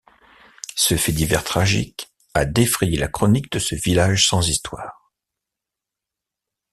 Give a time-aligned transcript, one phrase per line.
[0.75, 5.11] Ce fait divers tragique a défrayé la chronique de ce village sans histoires.